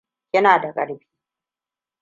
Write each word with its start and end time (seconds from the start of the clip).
Kina 0.31 0.57
da 0.61 0.73
ƙarfi. 0.73 1.07